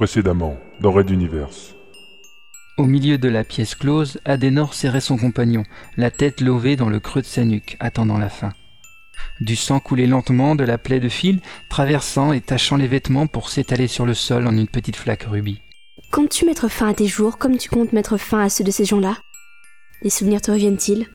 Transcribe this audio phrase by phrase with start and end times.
[0.00, 1.74] Précédemment, dans Red Universe.
[2.78, 5.62] Au milieu de la pièce close, Adenor serrait son compagnon,
[5.98, 8.54] la tête levée dans le creux de sa nuque, attendant la fin.
[9.42, 13.50] Du sang coulait lentement de la plaie de fil, traversant et tachant les vêtements pour
[13.50, 15.60] s'étaler sur le sol en une petite flaque rubis.
[16.10, 18.86] Comptes-tu mettre fin à tes jours comme tu comptes mettre fin à ceux de ces
[18.86, 19.18] gens-là?
[20.00, 21.08] Les souvenirs te reviennent-ils?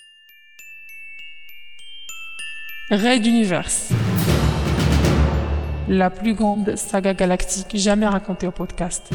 [2.91, 3.91] Raid Universe.
[5.87, 9.07] La plus grande saga galactique jamais racontée au podcast.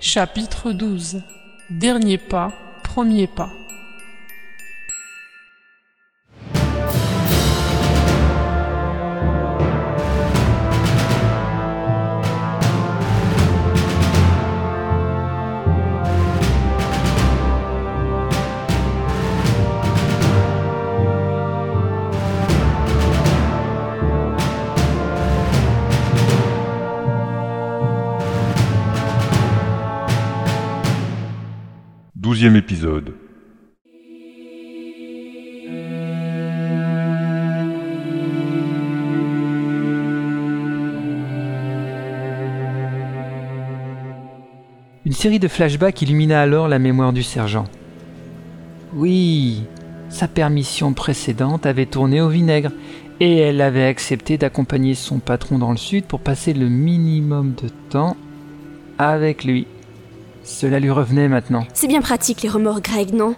[0.00, 1.20] Chapitre 12.
[1.68, 2.50] Dernier pas,
[2.82, 3.50] premier pas.
[45.06, 47.66] Une série de flashbacks illumina alors la mémoire du sergent.
[48.94, 49.64] Oui,
[50.08, 52.72] sa permission précédente avait tourné au vinaigre,
[53.20, 57.68] et elle avait accepté d'accompagner son patron dans le sud pour passer le minimum de
[57.90, 58.16] temps
[58.98, 59.66] avec lui.
[60.44, 61.66] Cela lui revenait maintenant.
[61.72, 63.34] C'est bien pratique les remords, Greg, non?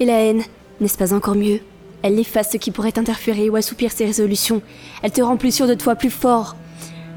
[0.00, 0.42] Et la haine,
[0.80, 1.60] n'est-ce pas encore mieux?
[2.02, 4.62] Elle efface ce qui pourrait interférer ou assoupir ses résolutions.
[5.02, 6.56] Elle te rend plus sûr de toi, plus fort.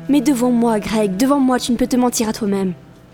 [0.09, 2.73] Mais devant moi, Greg, devant moi, tu ne peux te mentir à toi-même.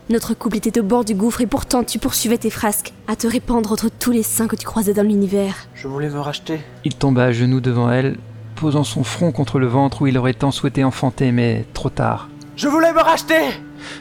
[0.10, 3.28] Notre couple était au bord du gouffre et pourtant tu poursuivais tes frasques, à te
[3.28, 5.68] répandre entre tous les saints que tu croisais dans l'univers.
[5.76, 6.62] Je voulais me racheter.
[6.84, 8.18] Il tomba à genoux devant elle,
[8.56, 12.28] posant son front contre le ventre où il aurait tant souhaité enfanter, mais trop tard.
[12.56, 13.36] Je voulais me racheter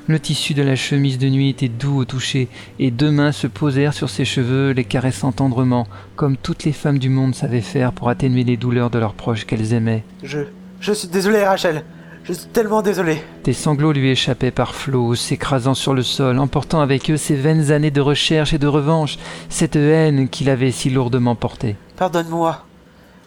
[0.06, 2.48] Le tissu de la chemise de nuit était doux au toucher,
[2.78, 6.98] et deux mains se posèrent sur ses cheveux, les caressant tendrement, comme toutes les femmes
[6.98, 10.04] du monde savaient faire pour atténuer les douleurs de leurs proches qu'elles aimaient.
[10.22, 10.40] Je.
[10.80, 11.84] Je suis désolé, Rachel.
[12.24, 13.22] Je suis tellement désolé.
[13.44, 17.72] Des sanglots lui échappaient par flots, s'écrasant sur le sol, emportant avec eux ces vaines
[17.72, 19.18] années de recherche et de revanche,
[19.48, 21.76] cette haine qu'il avait si lourdement portée.
[21.96, 22.66] Pardonne-moi.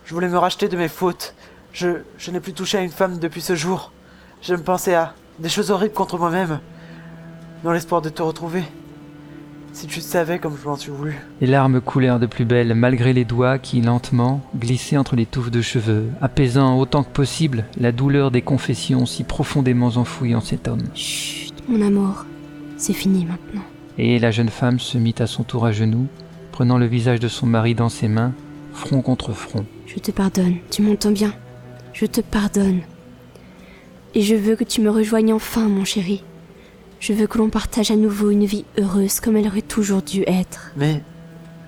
[0.05, 1.33] Je voulais me racheter de mes fautes.
[1.73, 2.03] Je.
[2.17, 3.91] Je n'ai plus touché à une femme depuis ce jour.
[4.43, 6.59] Je me pensais à des choses horribles contre moi-même,
[7.63, 8.63] dans l'espoir de te retrouver.
[9.73, 11.15] Si tu savais comme je m'en suis voulu.
[11.39, 15.51] Les larmes coulèrent de plus belle, malgré les doigts qui, lentement, glissaient entre les touffes
[15.51, 20.67] de cheveux, apaisant autant que possible la douleur des confessions si profondément enfouies en cet
[20.67, 20.83] homme.
[20.93, 22.25] Chut, mon amour,
[22.75, 23.63] c'est fini maintenant.
[23.97, 26.07] Et la jeune femme se mit à son tour à genoux,
[26.51, 28.33] prenant le visage de son mari dans ses mains,
[28.73, 29.65] front contre front.
[29.87, 31.33] Je te pardonne, tu m'entends bien?
[31.93, 32.81] Je te pardonne.
[34.13, 36.23] Et je veux que tu me rejoignes enfin, mon chéri.
[36.99, 40.23] Je veux que l'on partage à nouveau une vie heureuse comme elle aurait toujours dû
[40.27, 40.71] être.
[40.75, 41.01] Mais.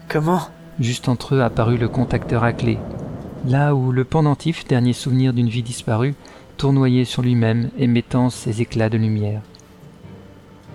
[0.10, 0.42] Comment?
[0.80, 2.78] Juste entre eux apparut le contacteur à clé,
[3.48, 6.16] là où le pendentif, dernier souvenir d'une vie disparue,
[6.58, 9.42] tournoyait sur lui-même, émettant ses éclats de lumière.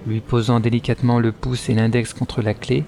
[0.06, 2.84] Lui posant délicatement le pouce et l'index contre la clé,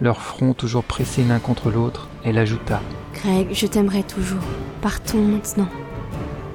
[0.00, 2.80] leurs fronts toujours pressés l'un contre l'autre, elle ajouta
[3.14, 4.42] Greg, je t'aimerai toujours.
[4.80, 5.68] Partons maintenant.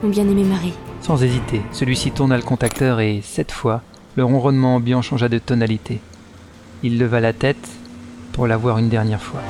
[0.04, 0.74] Mon bien-aimé mari.
[1.02, 3.82] Sans hésiter, celui-ci tourna le contacteur et, cette fois,
[4.16, 6.02] le ronronnement ambiant changea de tonalité.
[6.84, 7.68] Il leva la tête
[8.32, 9.42] pour la voir une dernière fois.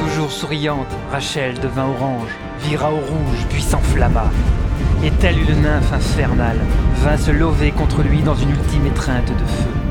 [0.00, 2.30] Toujours souriante, Rachel devint orange,
[2.62, 4.30] vira au rouge, puis s'enflamma.
[5.04, 6.58] Et telle une nymphe infernale,
[7.02, 9.87] vint se lever contre lui dans une ultime étreinte de feu.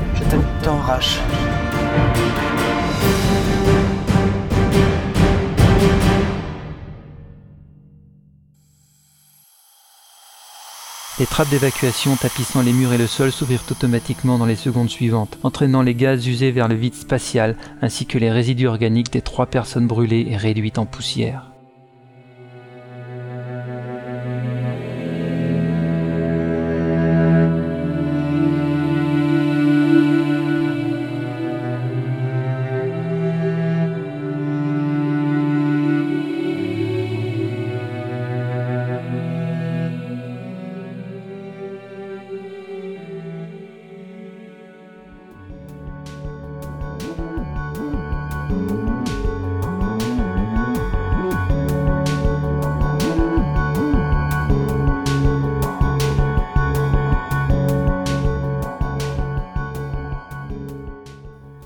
[11.18, 15.36] Les trappes d'évacuation tapissant les murs et le sol s'ouvrirent automatiquement dans les secondes suivantes,
[15.42, 19.46] entraînant les gaz usés vers le vide spatial ainsi que les résidus organiques des trois
[19.46, 21.47] personnes brûlées et réduites en poussière.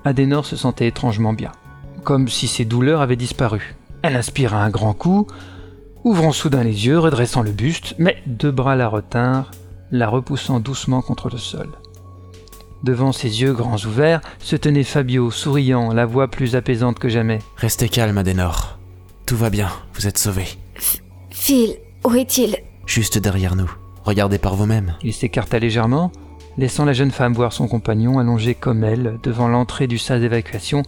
[0.05, 1.53] Adenor se sentait étrangement bien,
[2.05, 3.75] comme si ses douleurs avaient disparu.
[4.03, 5.27] Elle inspira un grand coup,
[6.05, 9.51] ouvrant soudain les yeux, redressant le buste, mais deux bras la retinrent,
[9.91, 11.69] la repoussant doucement contre le sol.
[12.83, 17.39] Devant ses yeux grands ouverts se tenait Fabio, souriant, la voix plus apaisante que jamais.
[17.57, 18.79] Restez calme, Adenor.
[19.25, 20.47] Tout va bien, vous êtes sauvé.
[21.31, 22.57] Phil, où est-il?
[22.87, 23.71] Juste derrière nous.
[24.05, 24.97] Regardez par vous-même.
[25.05, 26.11] Il s'écarta légèrement,
[26.59, 30.83] laissant la jeune femme voir son compagnon allongé comme elle devant l'entrée du sas d'évacuation,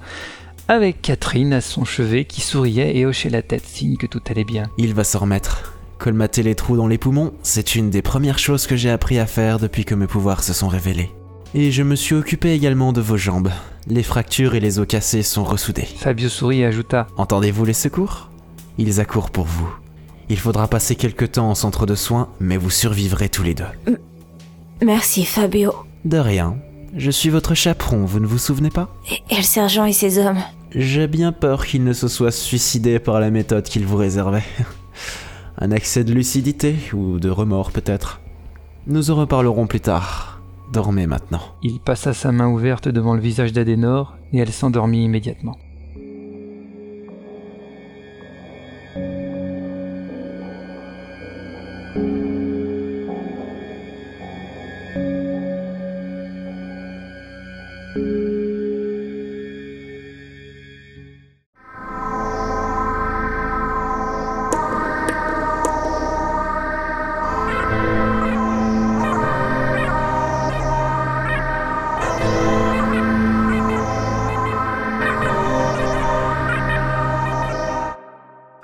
[0.69, 4.45] avec Catherine à son chevet qui souriait et hochait la tête, signe que tout allait
[4.45, 4.65] bien.
[4.79, 5.75] Il va s'en remettre.
[5.99, 9.27] Colmater les trous dans les poumons, c'est une des premières choses que j'ai appris à
[9.27, 11.11] faire depuis que mes pouvoirs se sont révélés.
[11.55, 13.51] Et je me suis occupé également de vos jambes.
[13.87, 15.87] Les fractures et les os cassés sont ressoudés.
[15.97, 18.31] Fabio sourit et ajouta Entendez-vous les secours?
[18.77, 19.73] Ils accourent pour vous.
[20.29, 23.65] Il faudra passer quelque temps en centre de soins, mais vous survivrez tous les deux.
[24.85, 25.73] Merci, Fabio.
[26.05, 26.59] De rien.
[26.95, 28.95] Je suis votre chaperon, vous ne vous souvenez pas?
[29.11, 30.43] Et, et le sergent et ses hommes?
[30.75, 34.45] J'ai bien peur qu'il ne se soit suicidé par la méthode qu'il vous réservait.
[35.59, 38.21] Un accès de lucidité ou de remords peut-être.
[38.87, 40.43] Nous en reparlerons plus tard.
[40.71, 41.41] Dormez maintenant.
[41.63, 45.57] Il passa sa main ouverte devant le visage d'Adenor et elle s'endormit immédiatement.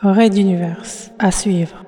[0.02, 0.82] Raid d'univers
[1.19, 1.85] à suivre.